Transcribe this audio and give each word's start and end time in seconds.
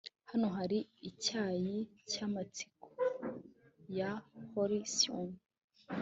Hano 0.29 0.47
hari 0.57 0.79
icyari 1.09 1.75
cyamatsiko 2.09 2.89
ya 3.97 4.11
Halcyon 4.49 5.27